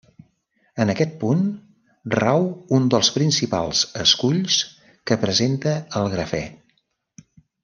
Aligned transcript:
En 0.83 0.91
aquest 0.93 1.11
punt 1.23 1.43
rau 2.23 2.47
uns 2.77 2.89
dels 2.93 3.11
principals 3.19 3.83
esculls 4.07 4.57
que 5.11 5.19
presenta 5.27 5.77
el 6.01 6.11
grafè. 6.17 6.43